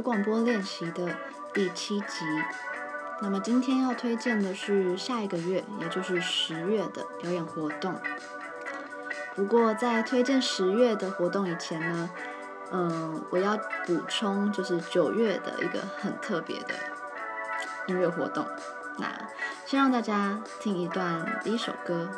[0.00, 1.08] 广播练习的
[1.52, 2.24] 第七集。
[3.22, 7.94] 那么今天要推荐的是下一个月，也就是十月的表演活动。
[9.34, 12.10] 不过在推荐十月的活动以前呢，
[12.72, 13.56] 嗯，我要
[13.86, 16.74] 补充就是九月的一个很特别的
[17.86, 18.46] 音乐活动。
[18.98, 19.06] 那
[19.66, 22.08] 先让大家听一段第一首歌。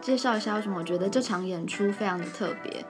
[0.00, 2.84] 介绍一下为什么我觉得这场演出非常的特别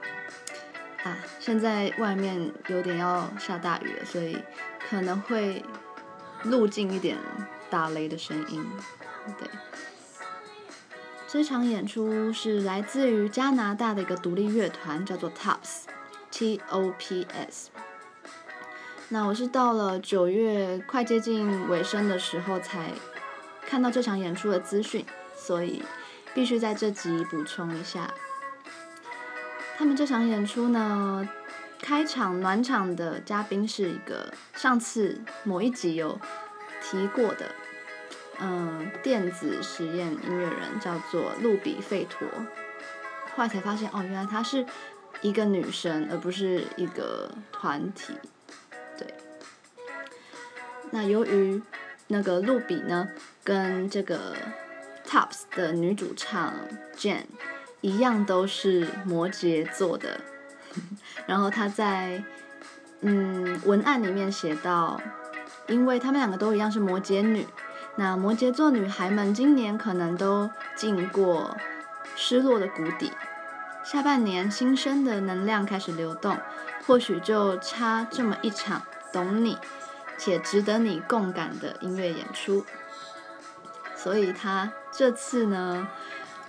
[1.03, 1.17] 啊！
[1.39, 4.37] 现在外面有点要下大雨了，所以
[4.89, 5.65] 可能会
[6.43, 7.17] 录进一点
[7.69, 8.65] 打雷的声音。
[9.37, 9.47] 对，
[11.27, 15.81] 这场演出是来自于加拿大的一个独立乐团，叫做 Tops，T-O-P-S。
[19.09, 22.91] 那我是到了九月快接近尾声的时候才
[23.65, 25.05] 看到这场演出的资讯，
[25.35, 25.83] 所以。
[26.33, 28.09] 必须在这集补充一下，
[29.77, 31.27] 他们这场演出呢，
[31.81, 36.17] 开场暖场的嘉宾是一个上次某一集有
[36.81, 37.51] 提过的，
[38.39, 42.25] 嗯，电子实验音乐人，叫做露比费陀。
[43.35, 44.65] 后来才发现，哦，原来她是
[45.21, 48.13] 一个女生，而不是一个团体。
[48.97, 49.13] 对。
[50.91, 51.61] 那由于
[52.07, 53.09] 那个露比呢，
[53.43, 54.33] 跟这个。
[55.11, 56.53] Tops 的女主唱
[56.95, 57.23] Jen
[57.81, 60.21] 一样都是摩羯座的，
[61.27, 62.23] 然后她在
[63.01, 65.01] 嗯文案里面写到，
[65.67, 67.45] 因为他们两个都一样是摩羯女，
[67.97, 71.57] 那摩羯座女孩们今年可能都经过
[72.15, 73.11] 失落的谷底，
[73.83, 76.37] 下半年新生的能量开始流动，
[76.87, 79.57] 或许就差这么一场懂你
[80.17, 82.65] 且值得你共感的音乐演出。
[84.01, 85.87] 所以他这次呢，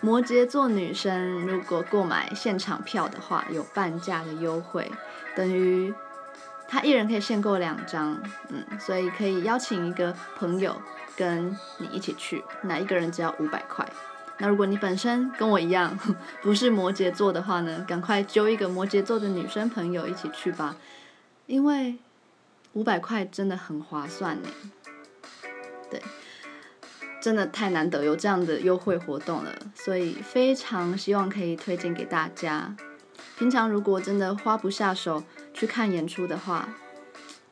[0.01, 4.91] 摩羯座女生如果购买现场票的话，有半价的优惠，
[5.37, 5.93] 等于
[6.67, 8.19] 他一人可以限购两张，
[8.49, 10.81] 嗯，所以可以邀请一个朋友
[11.15, 13.87] 跟你一起去，那一个人只要五百块。
[14.39, 15.97] 那如果你本身跟我一样
[16.41, 20.75] 不是摩羯座的话呢，赶快揪一个摩羯座的女生朋友一起去吧，
[21.47, 21.99] 因为
[22.73, 24.49] 五百块真的很划算呢，
[25.91, 26.03] 对。
[27.23, 32.77] 真的太难得有这样的优惠活动了，所以非常希望可以推荐给大家。
[33.39, 35.23] 平常如果真的花不下手
[35.55, 36.69] 去看演出的话，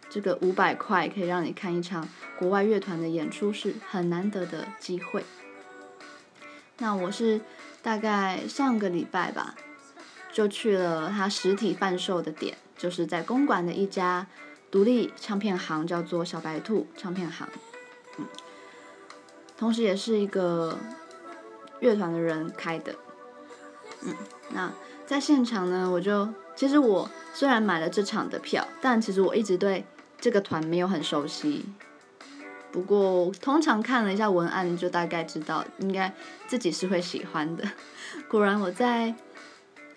[0.09, 5.25] 这个五百块可以让你看一场国外乐团的演出是很难得的机会。
[6.79, 7.41] 那我是
[7.81, 9.55] 大概上个礼拜吧，
[10.33, 14.27] 就去了他实体贩售的点，就是在公馆的一家
[14.69, 17.49] 独立唱片行，叫做小白兔唱片行。
[18.19, 18.27] 嗯。
[19.61, 20.79] 同时，也是一个
[21.81, 22.95] 乐团的人开的，
[24.03, 24.15] 嗯，
[24.55, 24.73] 那
[25.07, 26.27] 在现场呢，我就
[26.57, 29.85] 其实我虽然买了这场的票，但其实我一直对
[30.19, 31.67] 这个团没有很熟悉。
[32.73, 36.11] 不过，通常看了一下文案，就大概知道应该
[36.47, 37.63] 自己是会喜欢的。
[38.31, 39.15] 果然，我在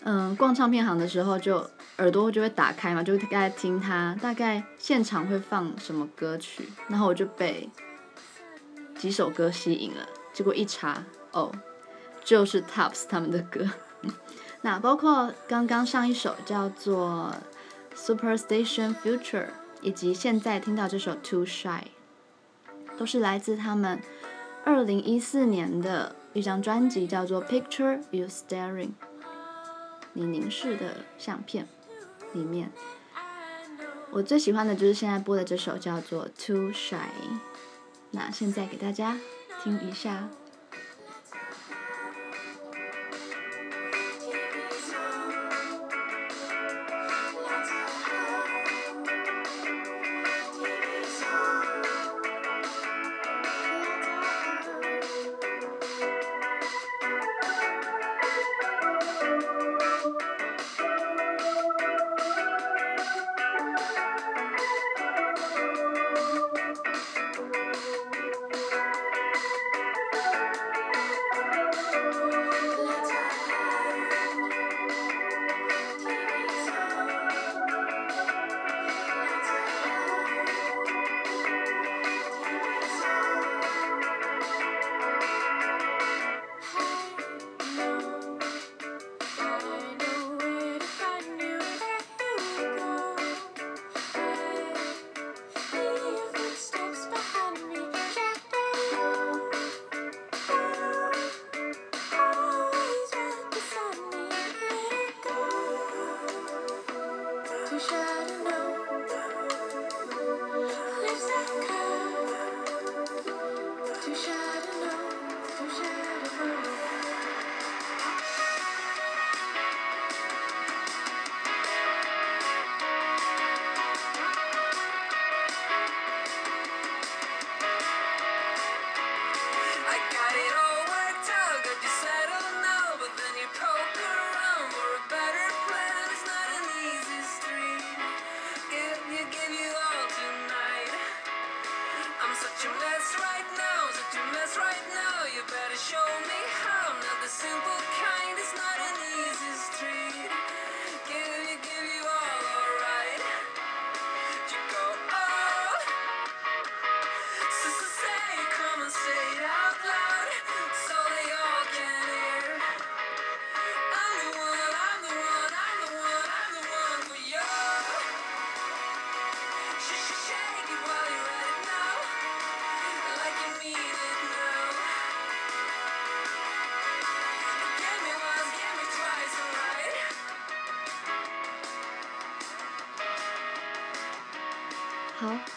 [0.04, 1.66] 嗯逛唱片行的时候，就
[2.00, 7.70] 耳朵就会打开嘛，就大概听他大概现场会放什么歌曲，然后我就被。
[9.04, 11.04] 几首歌吸引了，结果一查，
[11.34, 11.52] 哦，
[12.24, 13.70] 就是 Tops 他们的歌。
[14.64, 17.36] 那包括刚刚上一首叫做
[17.94, 19.48] Superstation Future，
[19.82, 21.82] 以及现在听到这首 Too Shy，
[22.98, 24.02] 都是来自他们
[24.64, 28.92] 二零一四年的一张专辑，叫做 Picture You Staring。
[30.14, 31.68] 你凝视的相片
[32.32, 32.72] 里面，
[34.12, 36.96] 我最喜欢的就是现在播的这首叫做《Too Shy》。
[38.14, 39.20] 那现在给大家
[39.64, 40.30] 听一下。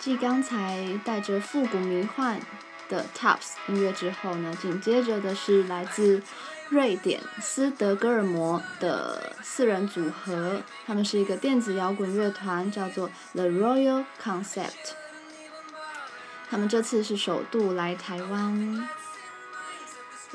[0.06, 2.40] 继刚才带着复古迷幻
[2.88, 6.22] 的 TOPS 音乐之后呢，紧接着的是来自
[6.68, 14.92] 瑞典斯德哥尔摩的四人组合，他们是一个电子摇滚乐团，叫做 The Royal Concept。
[16.48, 18.88] 他们这次是首度来台湾。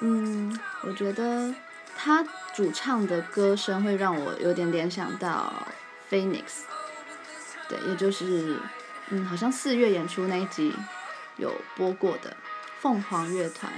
[0.01, 1.55] 嗯，我觉得
[1.95, 5.53] 他主唱的歌声会让我有点联想到
[6.09, 6.63] Phoenix，
[7.69, 8.57] 对，也就是。
[9.13, 10.73] 嗯，好像四月演出那一集
[11.35, 12.35] 有播过的
[12.79, 13.71] 凤凰乐团，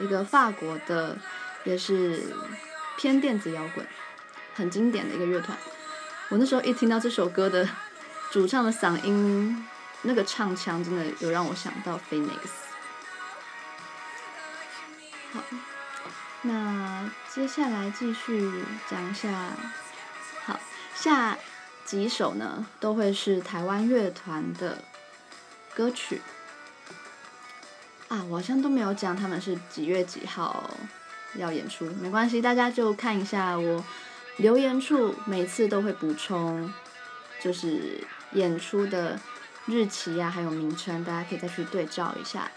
[0.00, 1.16] 一个法国的，
[1.64, 2.34] 也是
[2.96, 3.86] 偏电子摇滚，
[4.54, 5.56] 很经典的一个乐团。
[6.30, 7.68] 我那时候一听到这首歌的
[8.32, 9.66] 主唱的嗓音，
[10.02, 12.38] 那个唱腔真的有让我想到 Phoenix。
[15.32, 15.42] 好，
[16.42, 19.28] 那接下来继续讲一下，
[20.46, 20.58] 好
[20.94, 21.36] 下。
[21.88, 24.76] 几首呢，都会是台湾乐团的
[25.74, 26.20] 歌曲
[28.08, 30.68] 啊，我好像都没有讲他们是几月几号
[31.36, 33.82] 要演出，没关系，大家就看一下我
[34.36, 36.70] 留言处，每次都会补充，
[37.40, 39.18] 就是演出的
[39.64, 42.50] 日期呀、啊，还有名称，大家可以再去对照一下。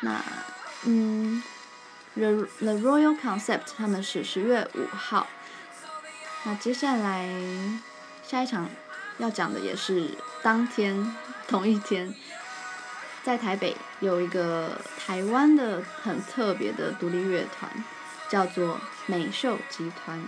[0.00, 0.20] 那
[0.86, 1.40] 嗯
[2.14, 5.28] ，The The Royal Concept 他们是十月五号。
[6.48, 7.28] 那接下来
[8.22, 8.70] 下一场
[9.18, 10.10] 要讲的也是
[10.44, 11.12] 当天
[11.48, 12.14] 同一天，
[13.24, 17.68] 在台北有一个台湾的很特别的独立乐团，
[18.28, 20.22] 叫做美秀集团。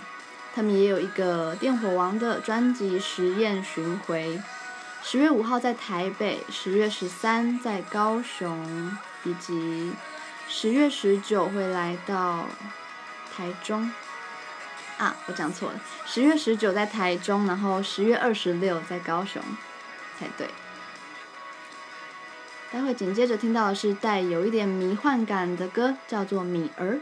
[0.56, 4.42] 他们也有一个电火王的专辑实验巡回，
[5.04, 9.92] 十月五号在台北，十月十三在高雄，以及
[10.48, 12.46] 十月十九会来到
[13.36, 13.92] 台中。
[14.98, 19.40] 啊，我讲错了，十月十九在台中，然后十月二十六在高雄，
[20.18, 20.48] 才对。
[22.70, 26.94] 待会紧接着听到的是带有一点迷幻感的歌，叫做《米儿》。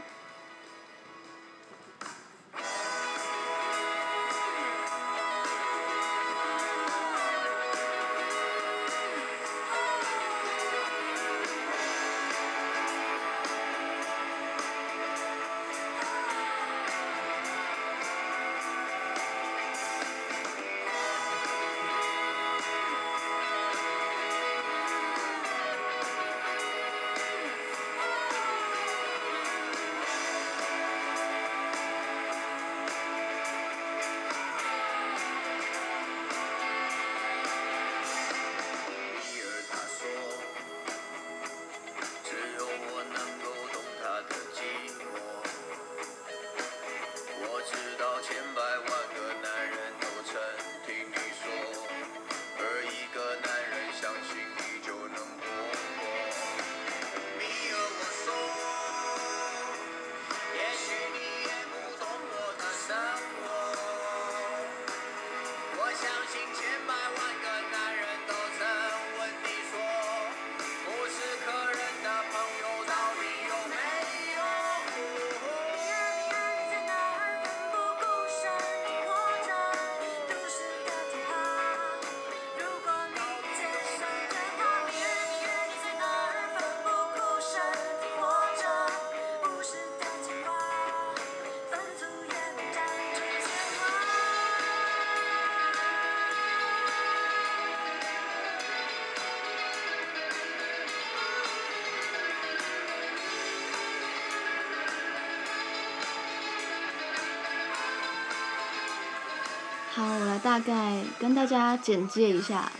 [110.56, 112.72] 大概跟大家简介一下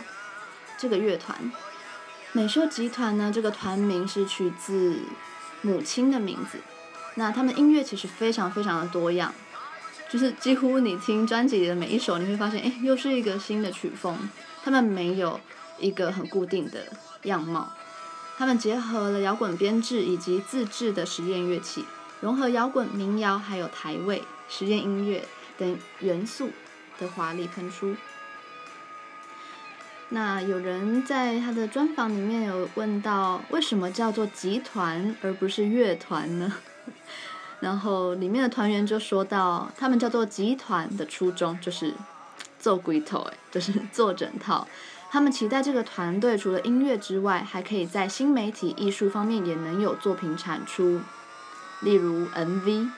[0.79, 1.51] 这个乐团。
[2.31, 4.97] 美秀集团呢，这个团名是取自
[5.61, 6.57] 母亲的名字。
[7.13, 9.31] 那他们音乐其实非常非常的多样，
[10.09, 14.27] 就是几乎你听专辑里的每一首，你会发现，哎，又是一个新的曲风。
[14.63, 15.39] 他们没有
[15.77, 16.87] 一个很固定的
[17.25, 17.71] 样貌，
[18.39, 21.85] 他们结合了摇滚编制以及自制的实验乐器，
[22.21, 25.23] 融合摇滚、民谣还有台味实验音乐
[25.59, 26.49] 等元素
[26.99, 27.95] 的华丽喷出。
[30.09, 36.53] 那有人在他的专访里面有问到，为什么叫做集团而不是乐团呢？
[37.59, 41.93] 然后里面的团员就说到，他们叫做集团的初衷就是
[42.57, 44.65] 做鬼头，就是做整套。
[45.09, 51.01] 他们期待这个团队除了音乐之外，还可以在新媒体艺术方面也能有作品产出，
[51.81, 52.89] 例如 MV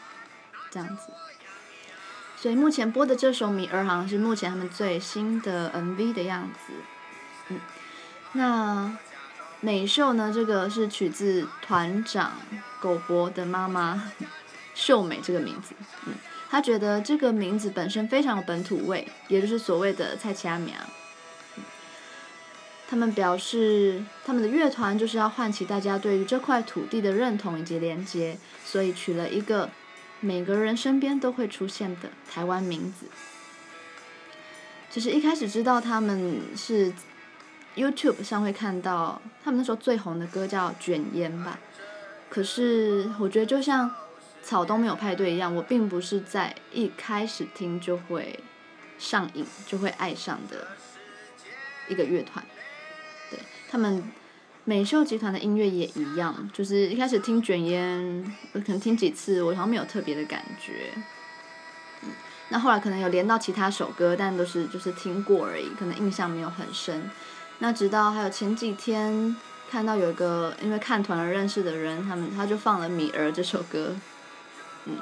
[0.69, 1.28] 这样子。
[2.41, 6.73] 所以目前播的这首《米儿》好像是目前他们最新的 MV 的样子。
[7.49, 7.59] 嗯，
[8.31, 8.97] 那
[9.59, 10.31] 美秀呢？
[10.33, 12.37] 这个是取自团长
[12.79, 14.09] 狗博的妈妈
[14.73, 15.75] 秀美这个名字。
[16.05, 16.13] 嗯，
[16.49, 20.73] 他觉得这个名字本身非常有本土味，也就是所谓的菜市仔名。
[22.89, 29.69] 他们表示，他们的乐团就是要唤起大家对于这块土地的认同以及连接，所以取了一个
[30.19, 33.07] 每个人身边都会出现的台湾名字。
[34.89, 36.93] 其实一开始知道他们是。
[37.75, 41.57] YouTube 上会看到他们那时候最红的歌叫《卷烟》吧，
[42.27, 43.89] 可是我觉得就像
[44.41, 48.37] 草东没有派对一样，我并不是在一开始听就会
[48.97, 50.67] 上瘾，就会爱上的
[51.87, 52.43] 一个乐团。
[53.29, 54.03] 对，他们
[54.65, 57.99] 美秀集团的音乐也一样，就是一开始听《卷烟》，
[58.61, 60.93] 可能听几次，我好像没有特别的感觉。
[62.49, 67.09] 那后来可能有连到其他首歌，但都是就是听过而已，可能印象没有很深。
[67.59, 69.35] 那直到还有前几天
[69.69, 73.95] 看到有一个因为看团而认识的人，他们他就放了《米儿》这首歌，
[74.85, 74.97] 嗯，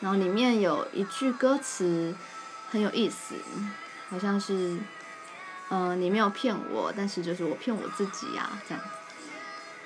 [0.00, 2.14] 然后里面有一句歌词
[2.70, 3.34] 很有意思，
[4.10, 4.78] 好像是，
[5.68, 8.84] 嗯、呃，你没有骗我，但是就是我骗我自己呀、啊，这样，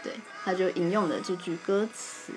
[0.03, 2.33] 对，他就引用了这句歌词，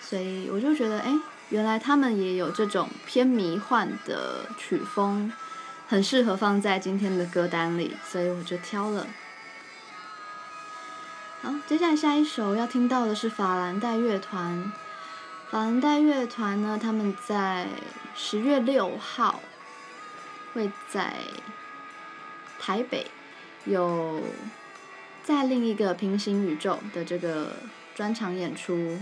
[0.00, 1.12] 所以我就觉得，哎，
[1.50, 5.32] 原来他们也有这种偏迷幻的曲风。
[5.88, 9.06] 很适合放在今天的歌单里，所以我就挑了。
[11.42, 14.72] 好，接下来下一首要听到的是法兰黛乐团。
[15.50, 17.68] 法兰黛乐团呢，他们在
[18.14, 19.40] 十月六号
[20.52, 21.14] 会在
[22.58, 23.06] 台北
[23.64, 24.20] 有
[25.22, 27.52] 在另一个平行宇宙的这个
[27.94, 28.98] 专场演出，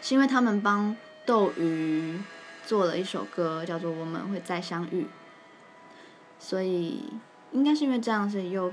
[0.00, 2.20] 是因为他们帮斗鱼
[2.64, 5.02] 做了一首歌，叫做《我们会再相遇》。
[6.38, 7.12] 所以
[7.52, 8.72] 应该是因为这样，所以有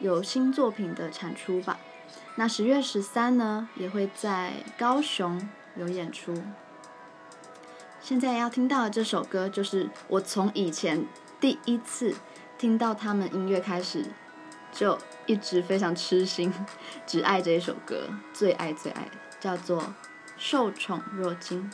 [0.00, 1.78] 有新作品的产出吧。
[2.36, 6.42] 那十月十三呢，也会在高雄有演出。
[8.00, 11.06] 现在要听到的这首歌，就是我从以前
[11.38, 12.14] 第一次
[12.58, 14.04] 听到他们音乐开始，
[14.72, 16.52] 就一直非常痴心，
[17.06, 19.82] 只爱这一首歌，最爱最爱，叫做
[20.36, 21.70] 《受宠若惊》。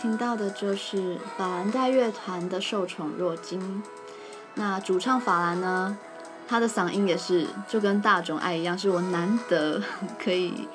[0.00, 3.60] 听到的就是法兰黛乐团的《受宠若惊》。
[4.54, 5.98] 那主唱法兰呢，
[6.48, 9.82] 他的嗓音也是就跟大众爱一样，是我难得
[10.18, 10.66] 可以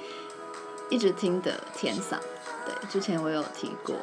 [0.92, 2.18] 一直听的甜嗓。
[2.66, 3.96] 对，之前我有提过。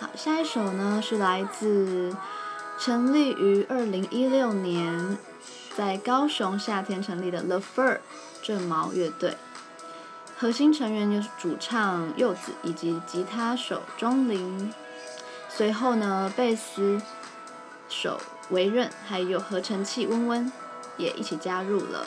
[0.00, 2.14] 好，下一首呢是来自
[2.78, 5.16] 成立于二零一六年，
[5.76, 8.00] 在高雄夏天成立的 The Fur
[8.42, 9.36] 正毛乐队。
[10.38, 14.72] 核心成员就是主唱柚子以及吉他手钟玲，
[15.48, 17.00] 随后呢，贝斯
[17.88, 18.20] 手
[18.50, 20.52] 维任还有合成器温温
[20.98, 22.06] 也一起加入了。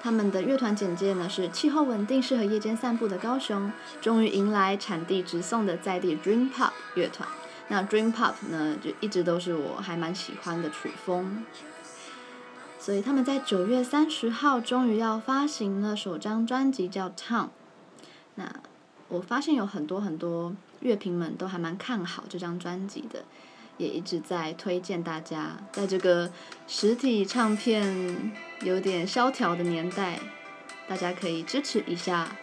[0.00, 7.28] 他们的乐团简介呢是气候稳定、适合夜间散步的高雄，终于迎来产地直送的在地 Dream Pop 乐团。
[7.66, 11.44] 那 Dream Pop 呢，就一直都是我还蛮喜欢的曲风。
[12.78, 17.44] 所以他们在九月三十号终于要发行了首张专辑，叫《Town》。
[18.36, 18.50] 那
[19.08, 23.24] 我发现有很多很多乐评们都还蛮看好这张专辑的，
[23.76, 26.30] 也一直在推荐大家，在这个
[26.66, 30.20] 实体唱片有点萧条的年代，
[30.86, 32.36] 大家可以支持一下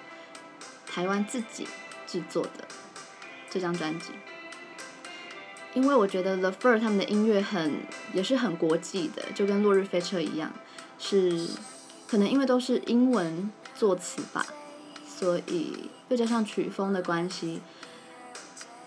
[0.86, 1.68] 台湾自己
[2.06, 2.68] 制作的
[3.50, 4.12] 这张专辑。
[5.76, 7.82] 因为我觉得 The Fur 他们的音乐很
[8.14, 10.52] 也是很国际的，就跟落日飞车一样，
[10.98, 11.48] 是
[12.08, 14.46] 可能因为都是英文作词吧，
[15.06, 17.62] 所以又加上曲风的关系，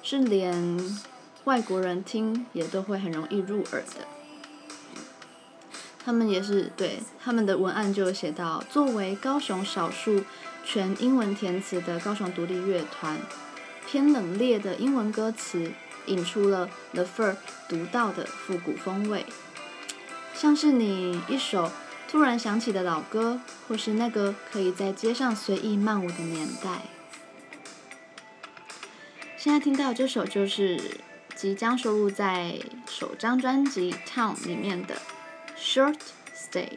[0.03, 0.79] 是连
[1.45, 4.07] 外国人听也都会很容易入耳的。
[6.03, 10.25] 他们也是对他们的文案就写到，作为高雄少数
[10.65, 13.19] 全英文填词的高雄独立乐团，
[13.87, 15.73] 偏冷冽的英文歌词。
[16.09, 17.37] 引出了 The Fur
[17.69, 19.27] 独到的复古风味，
[20.35, 21.71] 像是你一首
[22.11, 26.83] 突然想起的老歌，或是那个可以在街上随意漫舞的年代。
[29.37, 30.99] 现在听到这首就是
[31.37, 34.97] 即将收录在首张专辑《Town》里面的
[35.57, 35.99] 《Short
[36.35, 36.69] Stay》。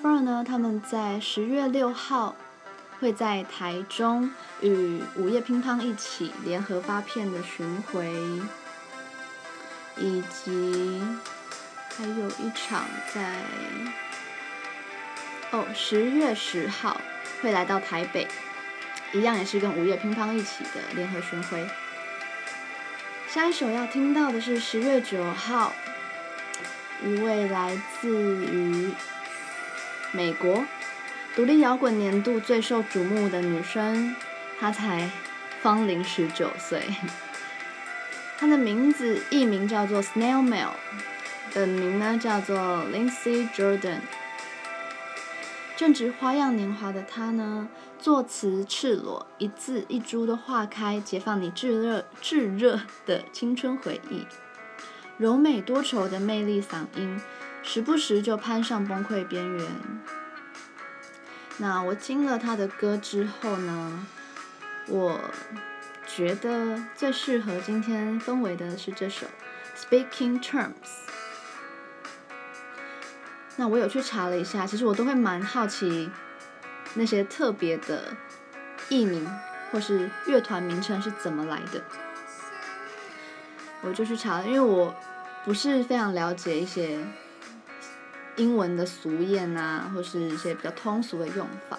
[0.00, 2.36] The Fur 呢，他们在十月六号
[3.00, 4.30] 会在台中
[4.60, 8.12] 与午夜乒乓一起联合发片的巡回，
[9.96, 11.02] 以及
[11.96, 13.42] 还有一场在
[15.50, 17.00] 哦十月十号
[17.42, 18.26] 会来到台北，
[19.12, 21.66] 一样也是跟午夜乒乓一起的联合巡回。
[23.28, 25.72] 下一首要听到的是十月九号，
[27.04, 28.08] 一位来自
[28.46, 28.92] 于。
[30.12, 30.64] 美国
[31.36, 34.16] 独立摇滚年度最受瞩目的女生，
[34.58, 35.10] 她才
[35.60, 36.82] 芳龄十九岁。
[38.38, 40.70] 她的名字艺名叫做 Snail Mail，
[41.52, 42.56] 本名呢叫做
[42.92, 44.00] Lindsay Jordan。
[45.76, 47.68] 正值花样年华的她呢，
[48.00, 54.26] 作词赤裸，一字一珠都划开，解放你炙热炙热的青春回忆。
[55.18, 57.20] 柔美多愁的魅力嗓音。
[57.70, 59.66] 时不时就攀上崩溃边缘。
[61.58, 64.06] 那我听了他的歌之后呢，
[64.86, 65.20] 我
[66.06, 69.26] 觉得最适合今天氛围的是这首
[69.78, 70.70] 《Speaking Terms》。
[73.56, 76.10] 那我有去查了一下，其实我都会蛮好奇
[76.94, 78.16] 那些特别的
[78.88, 79.30] 艺名
[79.70, 81.84] 或是乐团名称是怎么来的。
[83.82, 84.94] 我就去查了，因为我
[85.44, 86.98] 不是非常了解一些
[88.38, 91.78] 英文的俗谚啊，或是一些比较通俗的用法。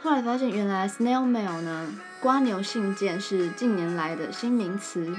[0.00, 5.12] 后来发现，原来 snail mail 呢，瓜牛信件是近年来的新名词。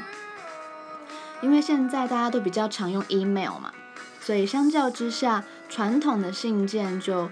[1.42, 3.74] 因为现在大家都比较常用 email 嘛，
[4.22, 7.30] 所以相较之下，传统的信件就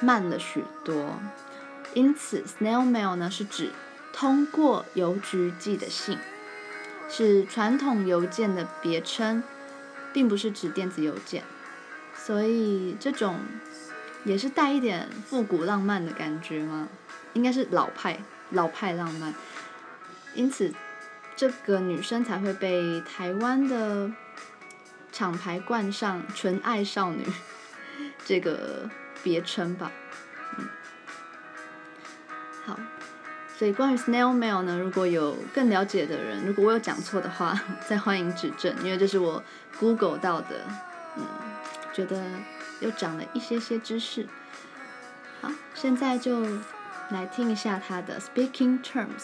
[0.00, 1.20] 慢了许多。
[1.92, 3.70] 因此，snail mail 呢是指
[4.12, 6.18] 通过邮局寄的信。
[7.08, 9.44] 是传统邮件的别称，
[10.12, 11.44] 并不是指电子邮件，
[12.24, 13.38] 所以这种
[14.24, 16.88] 也是带一点复古浪漫的感觉吗？
[17.34, 18.18] 应该是老派
[18.50, 19.34] 老派浪漫，
[20.34, 20.72] 因此
[21.36, 24.10] 这个女生才会被台湾的
[25.12, 27.24] 厂牌冠上“纯爱少女”
[28.24, 28.88] 这个
[29.22, 29.92] 别称吧。
[30.56, 30.66] 嗯，
[32.64, 32.78] 好。
[33.58, 39.42] 所以关于 snail mail 呢，如果有更了解的人，如果我有讲错的话， 再欢迎指正，因为这是我
[39.78, 40.62] Google 到的，
[41.16, 41.24] 嗯，
[41.94, 42.22] 觉得
[42.80, 44.26] 又长了一些些知识。
[45.40, 46.44] 好，现在就
[47.10, 49.22] 来听一下他的 Speaking Terms。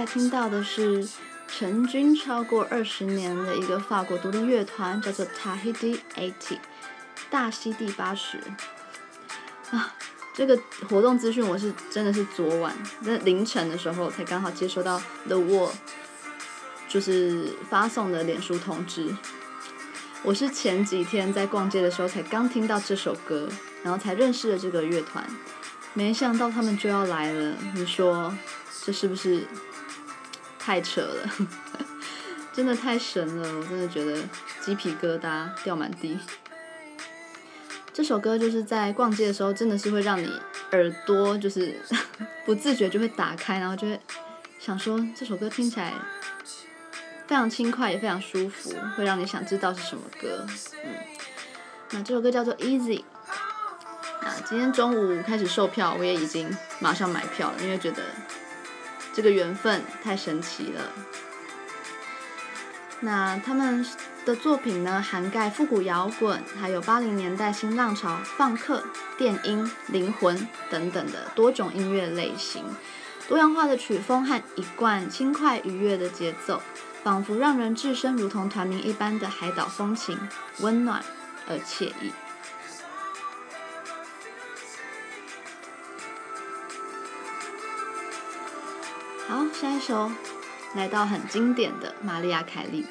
[0.00, 1.06] 在听到的是
[1.46, 6.56] 成军超过二十年的一个法国独立乐团，叫做 Tahiti80
[7.28, 8.38] 大溪地八十。
[9.70, 9.94] 啊，
[10.32, 10.58] 这个
[10.88, 15.68] 活动资讯我是真的是昨晚在凌晨的时候才刚好接收到 The Wall，
[16.88, 19.14] 就是发送的脸书通知。
[20.22, 23.50] 我是前几天在逛街的时候才刚听到这首歌，
[23.82, 25.22] 然后才认识了这个乐团，
[25.92, 28.34] 没想到他们就要来了，你说？
[28.82, 29.46] 这是不是
[30.60, 31.30] 太扯了？
[32.52, 33.48] 真的太神了！
[33.58, 34.20] 我真的觉得
[34.60, 36.18] 鸡皮疙瘩掉满地。
[37.92, 40.30] 这首歌就是在逛街的时候，真的是会让你
[40.72, 41.80] 耳朵就是
[42.44, 43.98] 不自觉就会打开，然后就会
[44.58, 45.94] 想说这首歌听起来
[47.26, 50.46] 非常轻快，也非常舒服，会让你想知道是什么歌。
[50.84, 50.94] 嗯，
[51.92, 52.98] 那这首歌叫做《Easy》。
[54.22, 58.02] 那今天中午开始售票，我也已经马上买票了，因为觉得。
[59.20, 60.80] 这个缘分太神奇了。
[63.00, 63.84] 那他们
[64.24, 68.82] 的作品呢，涵盖复古摇滚，还有八零年代新浪潮、放克、
[69.18, 72.64] 电音、灵魂等等的多种音乐类型，
[73.28, 76.62] 多样化的曲风和一贯轻快愉悦的节奏，
[77.02, 80.18] 仿佛让人置身如同团名一般的海岛风情，
[80.60, 81.04] 温暖
[81.46, 82.10] 而惬意。
[89.60, 90.10] 下一首，
[90.74, 92.86] 来到很经典的玛利亚凯莉。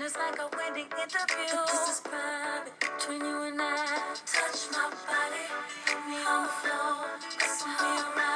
[0.00, 1.54] It's like a wedding interview.
[1.54, 4.14] But this is private between you and I.
[4.26, 5.46] Touch my body,
[5.86, 8.27] put me on the floor, Kiss me around.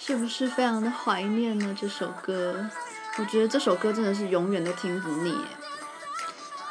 [0.00, 1.76] 是不是非常的怀念呢？
[1.78, 2.66] 这首歌，
[3.18, 5.36] 我觉得这首歌真的是永远都听不腻。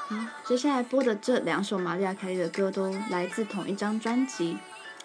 [0.07, 4.57] 好，接下来播的这两首玛丽亚凯莉的歌都来自同一张专辑，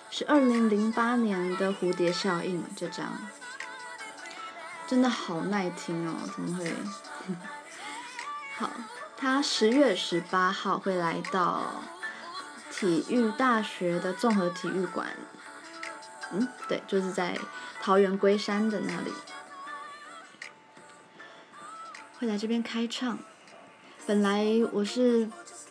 [0.08, 3.06] 是二零零八年的《蝴蝶效应》这张，
[4.86, 6.14] 真的好耐听哦！
[6.32, 6.72] 怎么会？
[8.56, 8.70] 好，
[9.16, 11.82] 他十月十八号会来到
[12.70, 15.08] 体育大学的综合体育馆。
[16.30, 17.36] 嗯，对，就是在。
[17.84, 19.12] 桃园龟山的那里，
[22.22, 23.18] 会来这边开唱。
[24.06, 25.28] 本来我是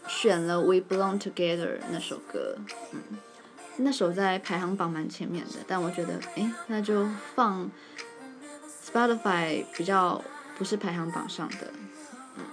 [0.10, 2.58] 选了《We Belong Together》那首歌，
[2.92, 3.02] 嗯，
[3.78, 7.72] 那首在排行榜蛮前面的，但我觉得，哎，那就放
[8.86, 10.22] Spotify 比较
[10.58, 11.72] 不是排行榜上的。
[12.36, 12.44] 嗯，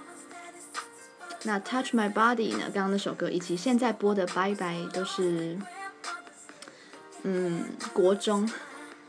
[1.43, 2.71] 那 Touch My Body 呢？
[2.73, 5.57] 刚刚那首歌以及现在播的 Bye Bye 都是，
[7.23, 8.49] 嗯，国中，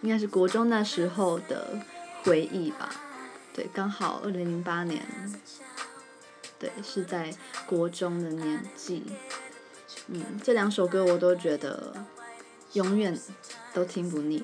[0.01, 1.79] 应该是国中那时候的
[2.25, 2.91] 回忆吧。
[3.53, 5.05] 对，刚好二零零八年，
[6.59, 7.35] 对，是在
[7.67, 9.05] 国中的年纪。
[10.07, 11.95] 嗯，这两首歌我都觉得
[12.73, 13.19] 永远
[13.73, 14.43] 都听不腻，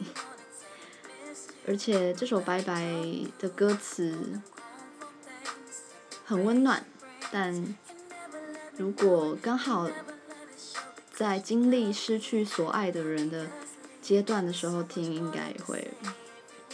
[1.66, 2.84] 而且这首《拜拜》
[3.38, 4.40] 的歌词
[6.24, 6.84] 很温暖，
[7.32, 7.74] 但
[8.76, 9.88] 如果刚好
[11.12, 13.46] 在经历失去所爱的人的
[14.02, 15.90] 阶段的时候听，应该会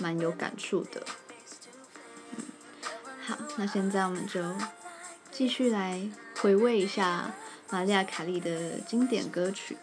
[0.01, 1.03] 蛮有感触的。
[3.57, 4.40] 那现在我们就
[5.30, 6.00] 继续来
[6.40, 7.32] 回味一下。
[7.72, 9.78] 玛利亚·凯莉的经典歌曲。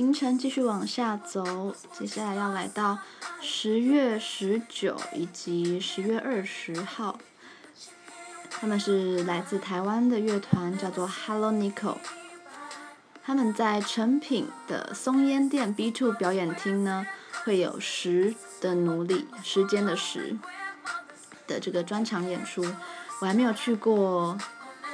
[0.00, 3.00] 行程继续往下走，接下来要来到
[3.42, 7.18] 十月十九以及十月二十号，
[8.48, 11.98] 他们是来自台湾的乐团，叫做 Hello Nico。
[13.22, 17.06] 他们在诚品的松烟店 B Two 表演厅呢，
[17.44, 20.34] 会有时的奴隶，时间的时
[21.46, 22.64] 的这个专场演出。
[23.20, 24.38] 我还没有去过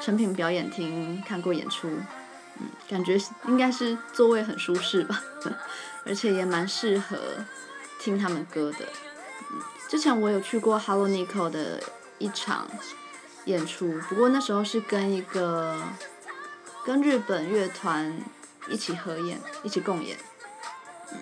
[0.02, 1.88] 诚品表演厅看过演出。
[2.58, 5.22] 嗯，感觉应该是座位很舒适吧，
[6.06, 7.18] 而且也蛮适合
[7.98, 8.86] 听他们歌的。
[9.50, 11.82] 嗯，之前我有去过 Hello Nico 的
[12.18, 12.66] 一场
[13.44, 15.80] 演出，不过那时候是跟一个
[16.84, 18.18] 跟日本乐团
[18.68, 20.16] 一起合演，一起共演。
[21.12, 21.18] 嗯，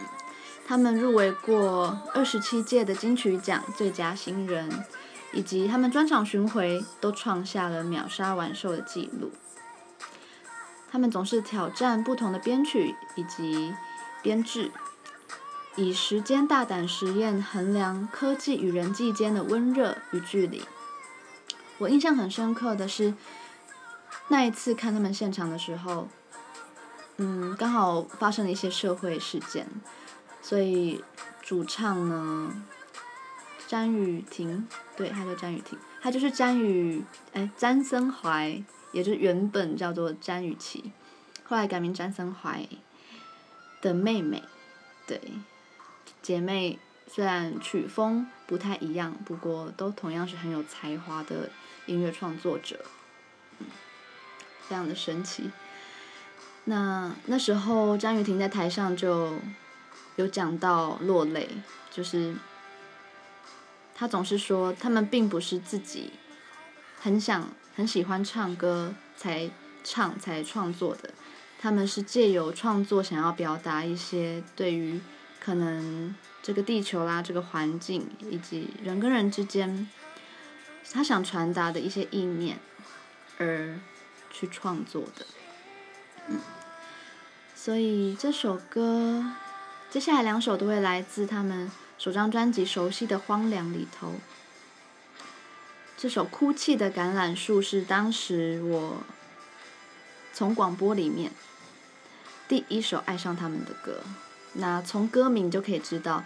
[0.66, 4.84] 他们入围过二十七届的金曲奖最佳新人，
[5.32, 9.32] 以及他们专场巡回都创下了秒杀完售的记录。
[10.94, 13.74] 他们总是挑战不同的编曲以及
[14.22, 14.70] 编制，
[15.74, 20.62] 以时间大胆实验衡量科技与人际间的温热与距离。
[21.78, 23.12] 我印象很深刻的是，
[24.28, 26.06] 那一次看他们现场的时候，
[27.16, 29.66] 嗯，刚好发生了一些社会事件，
[30.40, 31.02] 所以
[31.42, 32.52] 主唱呢，
[33.66, 38.62] 詹雨婷，对，他叫詹雨婷，他就是詹雨，哎，詹森怀。
[38.94, 40.84] 也就是原本叫做詹雨綺，
[41.42, 42.64] 后来改名詹森怀
[43.82, 44.40] 的妹妹，
[45.04, 45.20] 对，
[46.22, 46.78] 姐妹
[47.08, 51.50] 虽然曲风不太一样，不过都同样是很有才华的
[51.86, 52.84] 音乐创作者，
[54.68, 55.50] 非常的神奇。
[56.66, 59.34] 那那时候詹雨婷在台上就
[60.14, 61.48] 有讲到落泪，
[61.90, 62.36] 就是
[63.92, 66.12] 她总是说他们并不是自己
[67.00, 67.48] 很想。
[67.76, 69.50] 很喜欢唱歌才
[69.82, 71.10] 唱才创作的，
[71.60, 75.00] 他们是借由创作想要表达一些对于
[75.40, 79.88] 可能这个地球啦、这个环境以及人跟人之间，
[80.92, 82.58] 他想传达的一些意念
[83.38, 83.78] 而
[84.30, 85.26] 去创作的。
[86.28, 86.38] 嗯，
[87.54, 89.24] 所以这首歌
[89.90, 94.14] 接下来两首都会来自他们首张专辑《熟悉的荒凉》里头。
[96.04, 99.02] 这首《哭泣的橄榄树》是当时我
[100.34, 101.32] 从广播里面
[102.46, 104.02] 第一首爱上他们的歌。
[104.52, 106.22] 那从歌名就可以知道，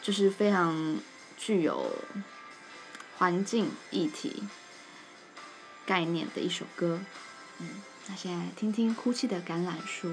[0.00, 0.96] 就是非常
[1.36, 1.98] 具有
[3.18, 4.44] 环境议题
[5.84, 7.00] 概念的一首歌。
[7.58, 7.68] 嗯，
[8.06, 10.12] 那现在听听《哭泣的橄榄树》。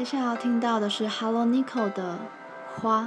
[0.00, 2.18] 接下来要听到的是 Hello Nico 的
[2.74, 3.06] 花。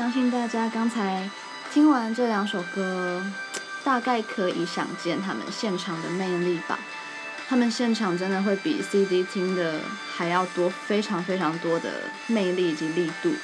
[0.00, 1.28] 相信大家刚才
[1.70, 3.22] 听完这两首歌，
[3.84, 6.78] 大概可以想见他们现场的魅力吧。
[7.46, 9.82] 他们现场真的会比 CD 听的
[10.16, 13.34] 还要多，非常非常多的魅力以及力度。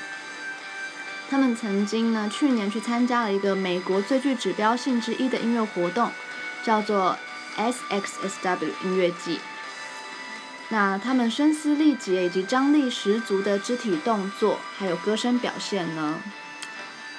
[1.29, 6.11] 他们曾经呢，去年去参加了一个美国最具指标性之一的音乐活动，
[6.65, 7.19] 叫做
[7.59, 9.41] SXSW 音乐季。
[10.71, 16.19] 那他们声嘶力竭以及张力十足的肢体动作，还有歌声表现呢，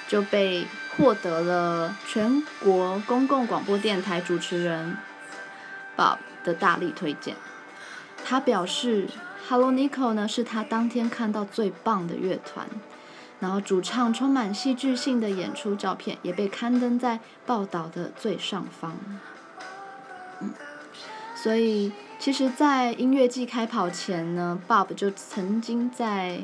[0.08, 4.96] 就被获得了全国公共广播电台主持人
[5.96, 7.36] Bob 的大力推荐。
[8.24, 9.06] 他表示
[9.48, 12.66] ，Hello Nico 呢是他当天看到最棒的乐团，
[13.38, 18.96] 然后主唱充满戏剧性的演出照片也被刊登在报道的最上方。
[20.40, 20.50] 嗯，
[21.36, 21.92] 所以。
[22.20, 26.40] 其实，在音乐季开跑前呢，Bob 就曾经在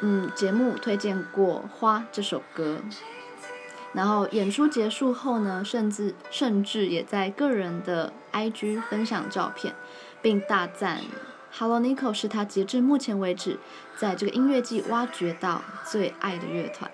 [0.00, 2.80] 嗯节目推荐过《花》这首歌，
[3.92, 9.74] 然后演出结束后呢，甚至甚至也在个人的 IG 分享照片，
[10.20, 11.00] 并大赞
[11.58, 13.58] Hello Nico 是他截至目前为止
[13.96, 16.90] 在这个音乐季挖掘到最爱的乐团。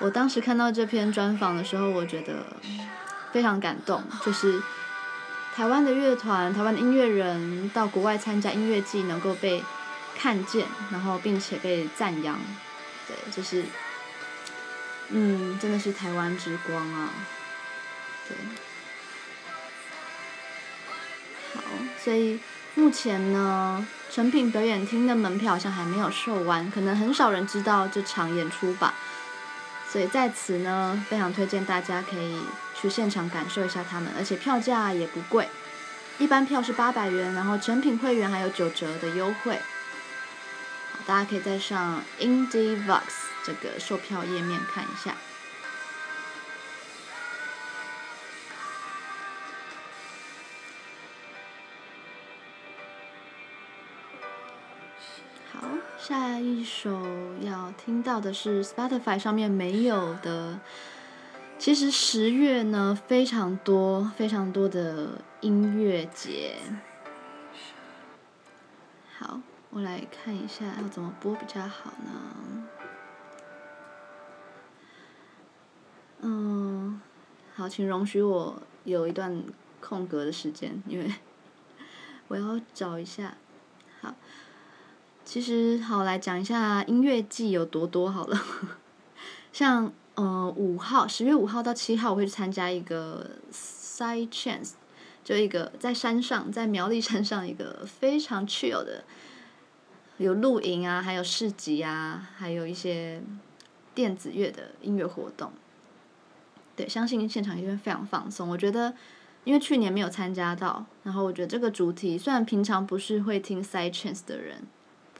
[0.00, 2.44] 我当时看到这篇专访的时候，我觉得
[3.32, 4.60] 非常感动，就是。
[5.54, 9.60] 台湾的乐团，台湾的音乐人到国外参加音乐季，能够被
[10.18, 12.36] 看见，然后并且被赞扬，
[13.06, 13.64] 对，就是，
[15.10, 17.10] 嗯，真的是台湾之光啊，
[18.26, 18.36] 对。
[21.54, 21.62] 好，
[22.02, 22.40] 所以
[22.74, 28.94] 目前呢，成品表演厅的门票好像还没有售完，可能很少人知道这场演出吧。
[29.88, 32.42] 所以在此呢，非常推荐大家可以
[32.74, 35.48] 去现场感受一下他们，而且票价也不贵，
[36.18, 39.60] 一般票是八百元，然后成品会员还有九折的优惠。
[41.08, 43.00] 大家可以再上 IndieVox
[43.42, 45.16] 这个售票页面看一下。
[55.50, 55.66] 好
[55.98, 56.90] 下一首
[57.40, 60.60] 要听到的是 Spotify 上面没有的。
[61.58, 66.56] 其实十月呢，非常多非常多的音乐节。
[69.70, 72.68] 我来看一下要怎么播比较好呢？
[76.20, 77.00] 嗯，
[77.54, 79.44] 好，请容许我有一段
[79.80, 81.12] 空格的时间，因为
[82.28, 83.36] 我要找一下。
[84.00, 84.14] 好。
[85.24, 88.42] 其实，好，来讲一下音乐季有多多好了。
[89.52, 94.72] 像，呃，五号，十月五号到七号，我会去参加一个 Side Chance，
[95.22, 99.04] 就一个在山上，在苗栗山上一个非常 chill 的，
[100.18, 103.22] 有露营啊，还有市集啊，还有一些
[103.94, 105.50] 电子乐的音乐活动。
[106.76, 108.48] 对，相信现场一定非常放松。
[108.48, 108.94] 我觉得，
[109.44, 114.66] 因为去年没有参加到，然后我觉得这个主题，虽然平常不是会听 Side Chance 的人。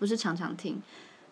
[0.00, 0.80] 不是常常听，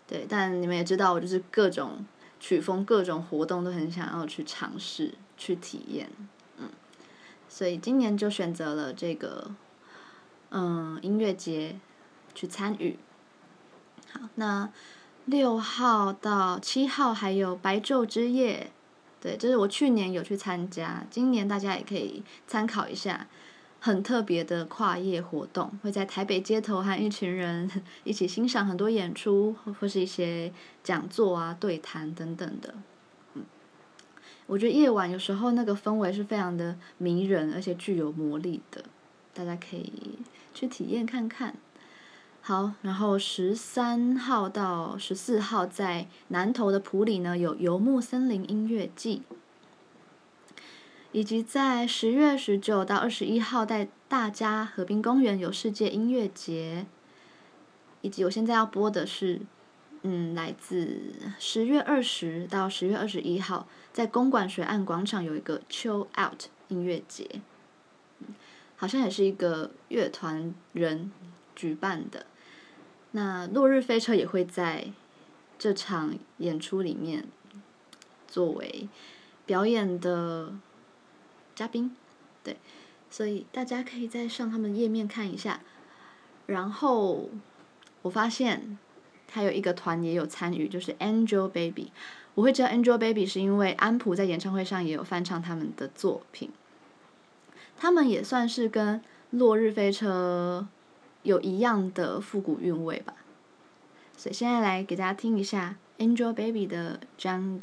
[0.09, 2.05] 对，但你们也知道，我就是各种
[2.41, 6.11] 曲风、各种活动都很想要去尝试、去体验，
[6.59, 6.69] 嗯，
[7.49, 9.53] 所以今年就选择了这个，
[10.51, 11.79] 嗯，音乐节
[12.35, 12.99] 去参与。
[14.37, 14.69] 那
[15.27, 18.71] 六号到七号还有白昼之夜，
[19.21, 23.27] 对，这是我去年有去参加，今年大家也可以参考一下。
[23.79, 27.71] 很特别的跨夜活动，会在台北街头和一群人
[28.03, 30.53] 一起欣赏很多演出，或是一些
[30.83, 32.75] 讲座啊、对谈等等的。
[33.35, 33.45] 嗯，
[34.47, 38.83] 我觉得夜晚有时候那个氛围是非常的迷人，而且具有魔力的，
[39.33, 40.19] 大家可以
[40.53, 41.55] 去体验看看。
[42.49, 49.22] 好，然后十三号到十四号在南投的埔里呢，有游牧森林音乐季。
[51.11, 56.86] 以及在十月十九到二十一号，在大家河滨公园有世界音乐节。
[58.03, 59.40] 以及我现在要播的是，
[60.03, 67.40] 嗯，来自十月二十到十月二十一号，在公馆水岸广场有一个 Chill Out 音乐节，
[68.76, 71.11] 好像也是一个乐团人
[71.57, 72.24] 举办的。
[73.17, 74.93] 那落日飞车也会在
[75.59, 77.25] 这场演出里面
[78.29, 78.91] 作为
[79.47, 80.53] 表演的。
[81.55, 81.97] 嘉宾，
[82.45, 82.59] 对，
[83.09, 85.61] 所以大家可以再上他们页面看一下。
[86.45, 87.31] 然后
[88.03, 88.77] 我发现
[89.31, 91.93] 还有一个团也有参与，就是 Angel Baby。
[92.35, 96.51] 我会知道 Angel Baby 是因为安普在演唱会上也有翻唱他们的作品。
[97.75, 99.01] 他们也算是跟
[99.31, 100.69] 落日飞车
[101.27, 103.14] 有一样的复古韵味吧。
[104.16, 107.61] 所以现在来给大家听一下 Angelababy 的《Jungle》。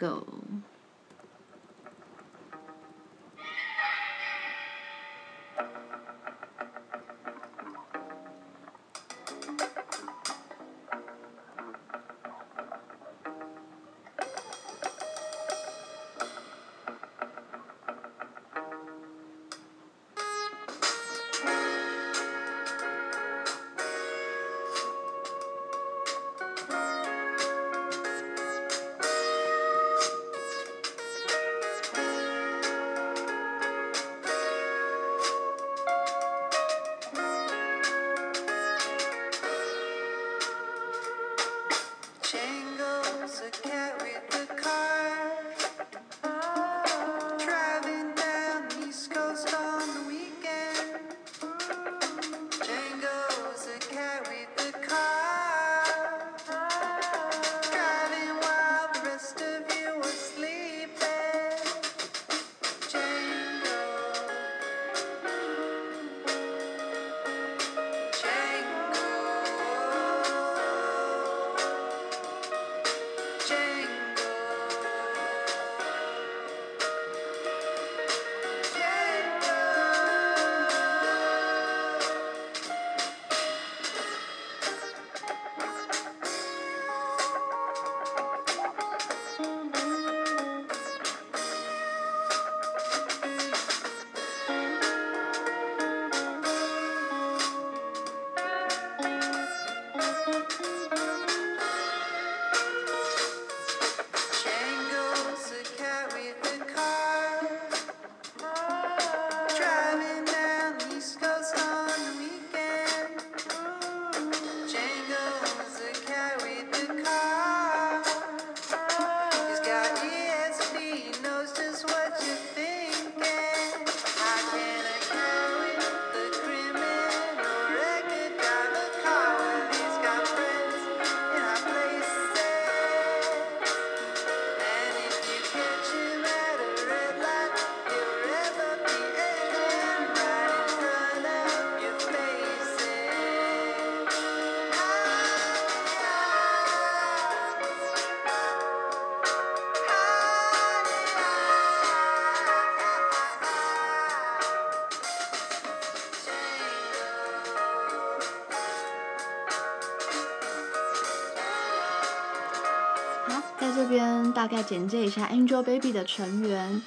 [164.44, 166.82] 大概简介一下 Angel Baby 的成员，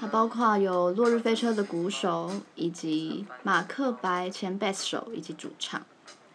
[0.00, 5.82] 它包括有落日飞车的鼓手，以及马克白前贝斯手以及主唱，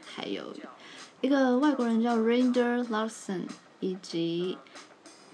[0.05, 0.53] 还有
[1.21, 3.45] 一个外国人叫 Ryder Larson，
[3.79, 4.59] 以及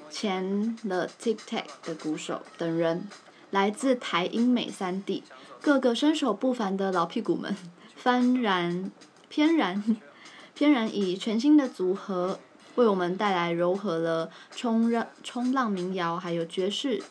[0.10, 3.10] 前 The Tic Tac 的鼓手等人，
[3.52, 5.26] 来自台英美三地，
[5.62, 7.54] 各个身手不凡的老屁股们，
[8.02, 8.90] 幡然
[9.28, 9.84] 翩然
[10.56, 12.40] 翩然以全新的组合。
[12.76, 17.02] 为我们带来柔和了冲热、冲浪民谣，还有爵士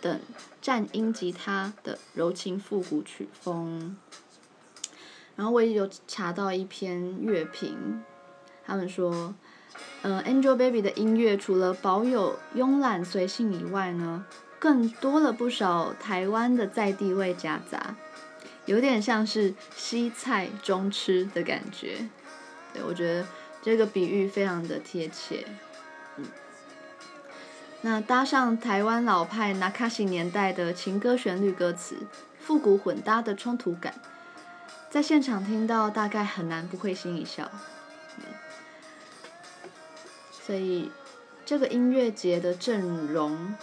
[0.00, 0.20] 等
[0.60, 3.96] 战音吉他的柔情复古曲风。
[5.34, 8.00] 然后我也有查到一篇乐评，
[8.64, 9.34] 他们说，
[10.02, 14.24] 呃，Angelababy 的音乐除了保有慵懒随性以外呢，
[14.60, 17.96] 更多了不少台湾的在地味夹杂，
[18.66, 22.08] 有点像是西菜中吃的感觉。
[22.72, 23.26] 对，我觉得。
[23.64, 25.46] 这个比喻非常的贴切，
[27.84, 31.96] 那搭上台湾老派那卡西年代的情歌旋律歌词，
[32.38, 33.92] 复古混搭的冲突感，
[34.88, 37.50] 在现场听到大概很难不会心一笑，
[40.30, 40.92] 所以
[41.44, 43.54] 这个音乐节的阵容，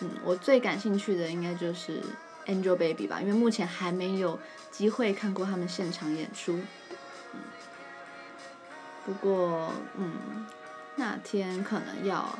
[0.00, 2.02] 嗯，我最感兴趣的应该就是
[2.46, 4.38] Angel Baby 吧，因为目前还没有
[4.72, 6.58] 机会看过他们现场演出。
[9.06, 10.46] 不过，嗯，
[10.96, 12.38] 那天可能要，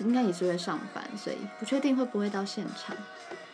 [0.00, 2.96] 应该也是会上班，所以不确定会不会到现场。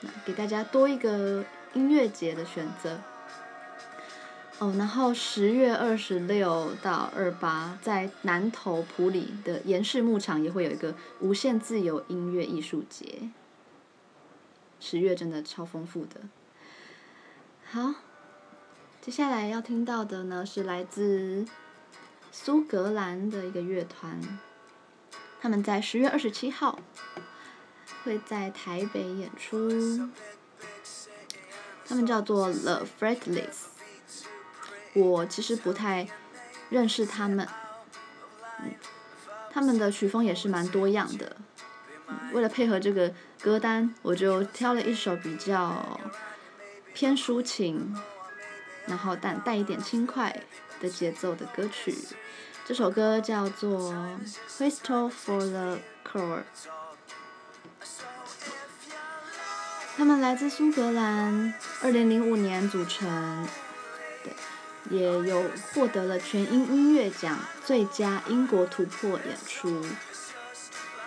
[0.00, 2.98] 那给大家多一个音乐节的选择。
[4.58, 13.30] 哦，然后十月二十六到二八，在南投埔里的盐室牧场也会有一个无限自由音乐艺术节。
[14.78, 16.20] 十月真的超丰富的。
[17.64, 17.94] 好，
[19.00, 21.46] 接下来要听到的呢是来自。
[22.34, 24.18] 苏格兰的一个乐团，
[25.42, 26.78] 他们在十月二十七号
[28.04, 30.08] 会在台北演出。
[31.84, 33.64] 他们叫做 The Fretless。
[34.94, 36.06] 我其实不太
[36.70, 37.48] 认识他们，
[39.50, 41.36] 他们的曲风也是蛮多样的。
[42.32, 43.12] 为了配合这个
[43.42, 46.00] 歌单，我就挑了一首比较
[46.94, 47.92] 偏抒情，
[48.86, 50.44] 然后但带一点轻快
[50.80, 51.92] 的节奏的歌曲。
[52.64, 53.92] 这首歌叫做
[54.58, 56.38] 《Whistle for the Core》。
[59.96, 61.52] 他们来自苏格兰，
[61.82, 63.46] 二零零五年组成，
[64.22, 64.32] 对，
[64.90, 65.44] 也有
[65.74, 69.84] 获得了全英音乐奖最佳英国突破演出，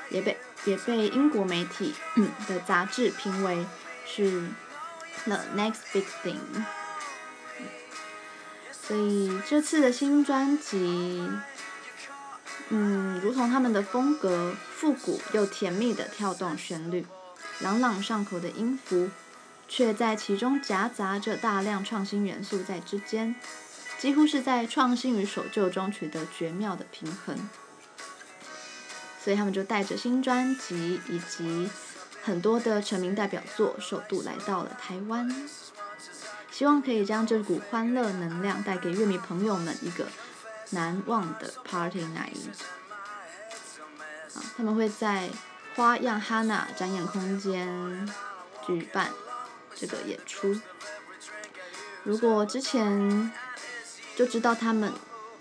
[0.10, 1.96] 也被也被英国媒体
[2.48, 3.66] 的杂志评为
[4.06, 4.50] 是
[5.24, 6.36] The Next Big Thing。
[8.88, 11.28] 所以这次的新专辑，
[12.70, 17.06] 嗯，如同他们的风格，复古又甜蜜的跳动旋律。
[17.62, 19.10] 朗朗上口的音符，
[19.68, 23.36] 却在其中夹杂着大量创新元素在之间，
[23.98, 27.50] 几乎是在创新与守旧中取得绝妙的平衡。
[29.24, 31.68] 所以他们就带着新专辑以及
[32.22, 35.28] 很多的成名代表作，首度来到了台湾，
[36.56, 40.08] 希望可以将这股欢乐能量带给乐迷朋友们一个
[40.70, 42.48] 难忘的 Party Night。
[44.34, 45.30] 好，他们会在。
[45.76, 48.10] 花样哈娜展演空间
[48.66, 49.10] 举办
[49.76, 50.58] 这个演出。
[52.04, 53.30] 如果之前
[54.16, 54.94] 就知道他们，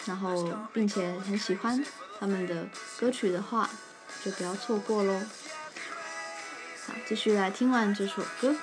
[0.06, 1.86] 然后并且很喜欢
[2.18, 2.66] 他们的
[2.98, 3.70] 歌曲的话，
[4.24, 5.20] 就不要错过喽。
[6.84, 8.56] 好，继续来听完这首歌。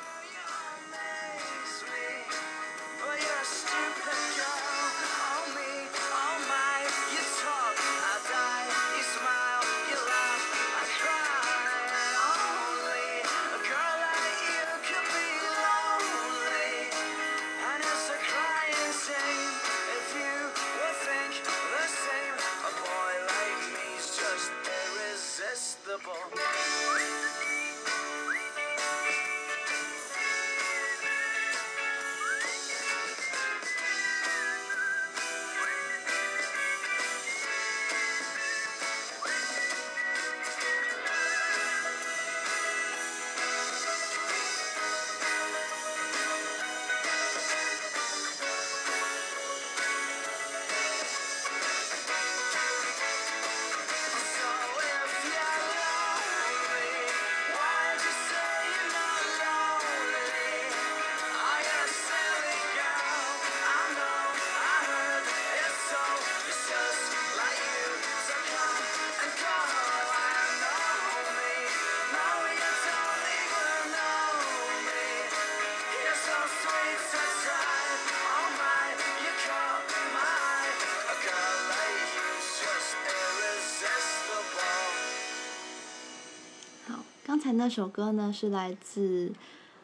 [87.62, 89.34] 那首歌呢，是来自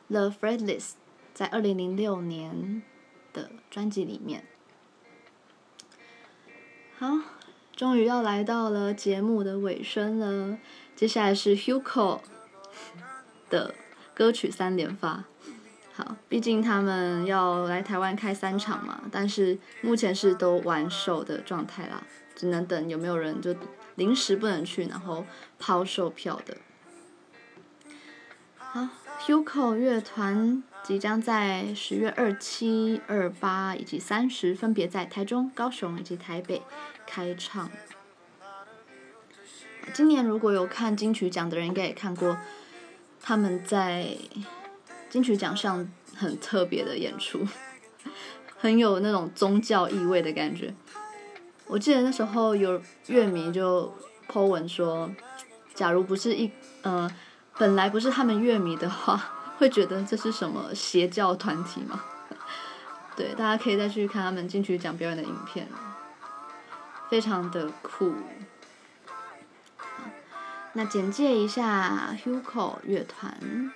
[0.08, 0.94] The Fretless
[1.36, 2.82] 在二零零六年
[3.32, 4.44] 的专辑里面。
[6.98, 7.20] 好，
[7.76, 10.58] 终于要来到了节目的尾声了。
[10.96, 12.22] 接下来是 Hugo
[13.52, 13.76] 的
[14.16, 15.26] 歌曲三连发。
[15.94, 22.02] 好，毕竟他们要来台湾开三场嘛，但是目前是都完售的状态啦，
[22.36, 23.56] 只能等有没有人就
[23.94, 25.24] 临时不能去，然后
[25.60, 26.58] 抛售票的。
[28.78, 28.88] 好
[29.26, 36.62] ，Hugo 乐团即将在十月二七、二八以及三十分别在台中、高雄以及台北
[37.08, 37.72] 开唱。
[39.94, 42.38] 今年如果有看金曲奖的人，应该也看过
[43.20, 44.16] 他们在
[45.10, 47.48] 金曲奖上很特别的演出，
[48.60, 50.72] 很有那种宗教意味的感觉。
[51.66, 53.92] 我记得那时候有乐迷就
[54.32, 55.10] po 文说，
[55.74, 56.52] 假如不是一
[56.84, 57.10] 呃。
[57.58, 62.04] 本来不是他们乐迷的话， 会觉得这是什么邪教团体吗？
[63.18, 65.68] 对，大家可以再去看他们进去讲表演的影片，
[67.10, 68.14] 非常的酷。
[70.74, 73.72] 那简介一下 Hugo 乐团，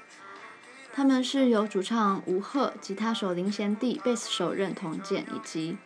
[0.94, 5.80] 他们是由主唱吴赫、吉他手林贤弟、贝斯手任同健以及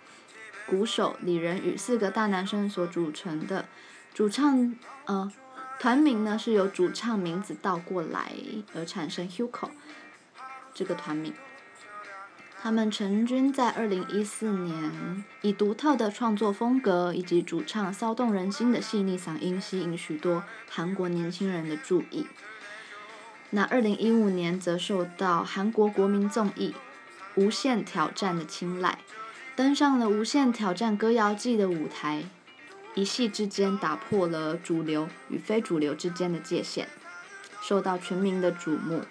[0.67, 3.63] 鼓手李仁宇四个大男生所组成的。
[4.13, 4.75] 主唱，
[5.05, 5.31] 呃。
[5.79, 8.33] 团名呢是由主唱名字倒过来
[8.73, 9.69] 而产生 Hugo
[10.73, 11.33] 这个团名。
[12.61, 22.25] 他们成军在二零一四年，以独特的创作风格以及主唱骚动人心的细腻嗓音吸引许多韩国年轻人的注意。
[23.51, 26.73] 那二零一五年则受到韩国国民综艺
[27.43, 28.97] 《无限挑战》的青睐，
[29.55, 32.23] 登上了《无限挑战歌谣季》的舞台。
[32.95, 36.87] 一夕之间打破了主流与非主流之间的界限，
[37.61, 39.03] 受到全民的瞩目。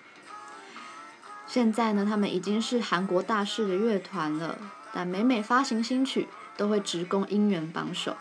[1.47, 4.59] 现在呢，他们已经是韩国大势的乐团了，
[4.93, 6.27] 但每每发行新曲，
[6.57, 8.17] 都会直攻音源榜首。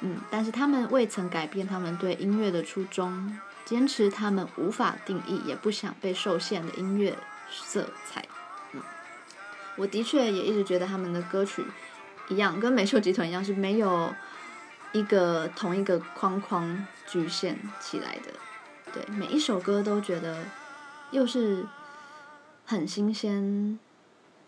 [0.00, 7.16] 嗯，但是他们未曾改变他们对音乐的初衷，坚持他们无法定义也不想被受限的音乐
[7.48, 8.26] 色彩。
[8.72, 8.82] 嗯，
[9.76, 11.64] 我的确也一直觉得他们的歌曲
[12.28, 14.12] 一样，跟美秀集团一样，是没有
[14.94, 18.32] 一个同一个框框局限起来的。
[18.92, 20.44] 对，每一首歌都觉得
[21.10, 21.66] 又是
[22.64, 23.78] 很新鲜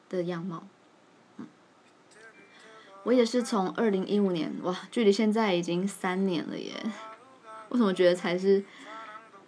[0.08, 0.66] 的样貌。
[3.02, 6.72] 我也是从二零一五年，哇，距离现在已经三年了耶！
[7.70, 8.64] 为什么觉得才是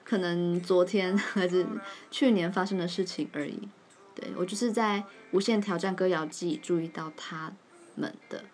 [0.05, 1.67] 可能昨天还是
[2.11, 3.69] 去年发生的事情而已？
[4.15, 4.99] 对，我就是在
[5.31, 7.53] 《无限挑战歌谣祭》注意到他
[7.95, 8.45] 们的。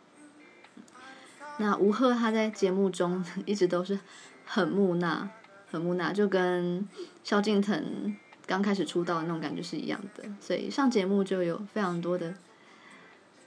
[1.59, 3.99] 那吴赫他在节目中 一直都是
[4.45, 5.29] 很木讷，
[5.71, 6.89] 很木讷，就跟
[7.23, 12.35] 萧敬腾刚开始出道的那种感觉是一样的，所以上节目就有非常多的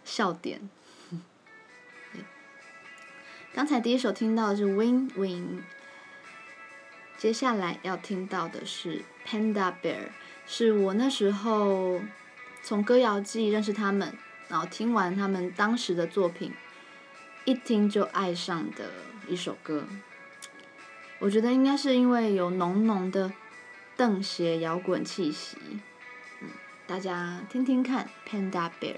[0.05, 0.69] 笑点。
[3.53, 5.63] 刚才第一首听到的是 Win Win，
[7.17, 10.09] 接下来要听到的是 Panda Bear，
[10.45, 11.99] 是我那时候
[12.61, 14.15] 从歌谣祭认识他们，
[14.47, 16.53] 然后听完他们当时的作品，
[17.47, 18.91] 一听就爱上的
[19.25, 19.85] 一首歌。
[21.19, 23.31] 我觉得应该是因为有浓浓的
[23.95, 25.57] 邓鞋摇滚气息，
[26.41, 26.49] 嗯，
[26.85, 28.97] 大家听听看 Panda Bear。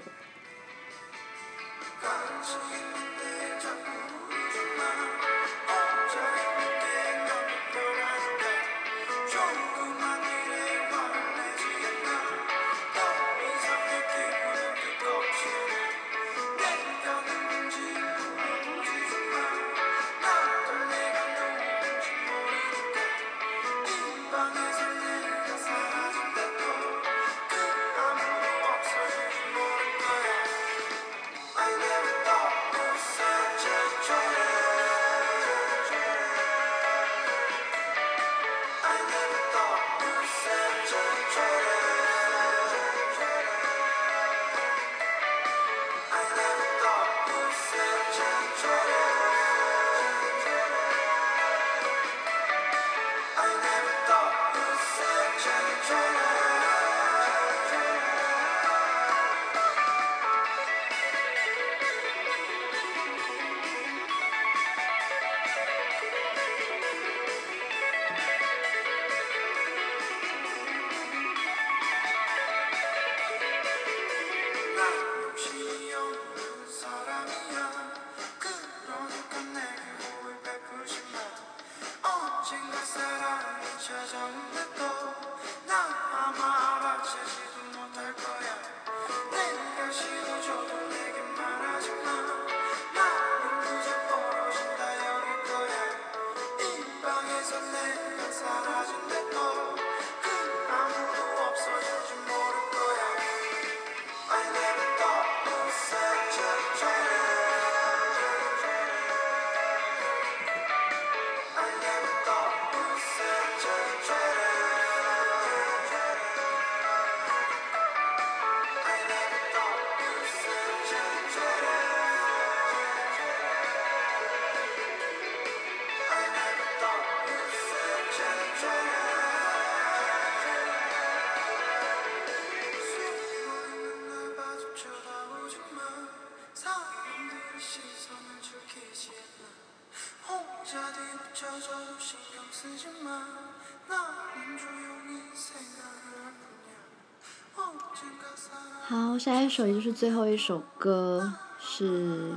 [149.00, 152.34] 然后，下一首也就是最后一首歌，是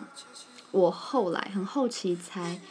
[0.71, 2.61] 我后来很后期才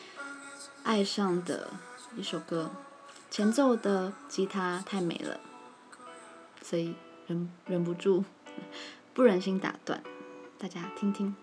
[0.83, 1.69] 爱上的
[2.17, 2.71] 一首歌，
[3.31, 5.39] 前奏的吉他太美了，
[6.63, 6.95] 所以
[7.27, 8.25] 忍忍不住，
[9.13, 10.03] 不忍心打断，
[10.57, 11.37] 大家听听。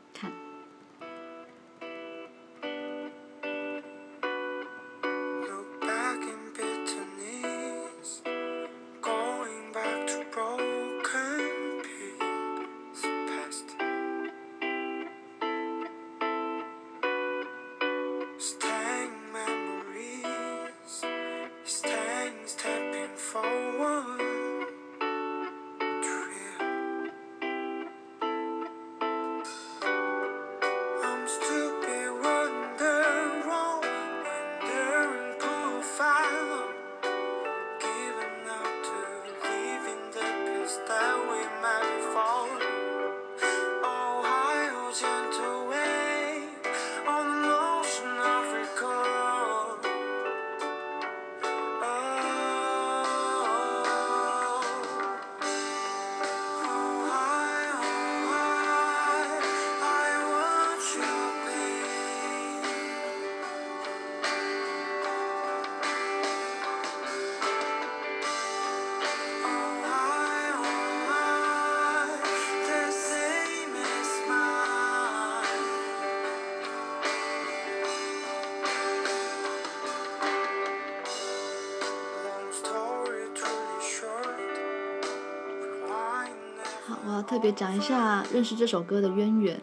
[87.60, 89.60] 讲一下认识这首歌的渊源，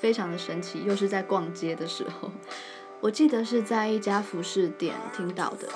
[0.00, 2.30] 非常的神奇，又是在逛街的时候，
[2.98, 5.68] 我记得是在一家服饰店听到的，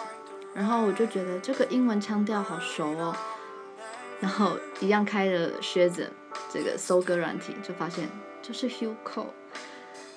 [0.55, 3.15] 然后我就觉得这个英文腔调好熟哦，
[4.21, 6.11] 然后一样开了靴子
[6.51, 8.09] 这个搜歌软体，就发现
[8.41, 9.27] 就是 Hugh Cole，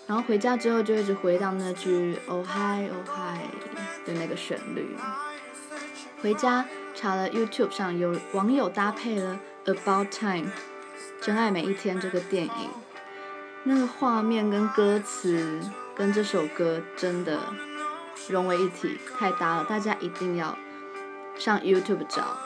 [0.08, 4.96] 然后回家之后就一直回到那句 Oh Hi Oh Hi 的那个旋律，
[6.22, 9.38] 回家查了 YouTube 上有网友搭配了。
[9.64, 10.48] About Time，
[11.22, 12.70] 真爱每一天这个电影，
[13.64, 15.60] 那个画面跟歌词
[15.96, 17.40] 跟这首歌真的
[18.28, 19.66] 融为一体，太搭了！
[19.66, 20.58] 大家一定要
[21.38, 22.38] 上 YouTube 找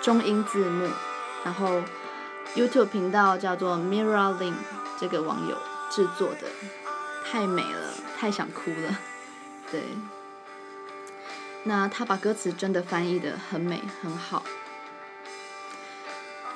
[0.00, 0.88] 中英字幕，
[1.44, 1.82] 然后
[2.54, 4.54] YouTube 频道叫做 Mira Lin，
[4.98, 5.56] 这个网友
[5.90, 6.48] 制作的，
[7.24, 8.98] 太美了，太想哭了。
[9.70, 9.82] 对，
[11.64, 14.42] 那他把歌词真的翻译得很美，很好。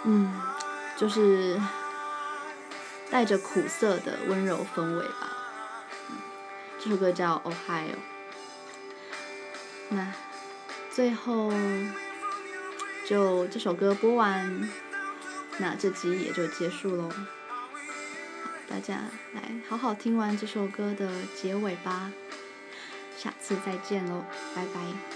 [0.04, 0.40] 嗯，
[0.96, 1.60] 就是
[3.10, 5.36] 带着苦涩的温柔氛围吧。
[6.78, 7.92] 这首歌叫《Ohio》。
[9.88, 10.12] 那
[10.90, 11.52] 最后
[13.06, 14.68] 就这首歌播完，
[15.58, 17.10] 那这集也就结束喽。
[18.68, 22.10] 大家来好好听完这首歌的结尾吧。
[23.16, 24.24] 下次再见喽，
[24.54, 25.15] 拜拜。